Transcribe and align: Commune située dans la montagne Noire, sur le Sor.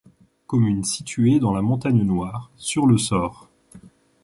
Commune 0.47 0.83
située 0.83 1.37
dans 1.39 1.53
la 1.53 1.61
montagne 1.61 2.01
Noire, 2.01 2.49
sur 2.57 2.87
le 2.87 2.97
Sor. 2.97 3.47